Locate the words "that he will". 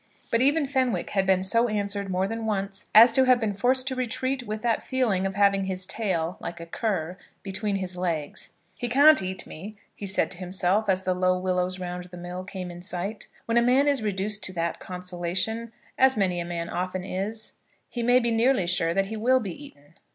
18.95-19.39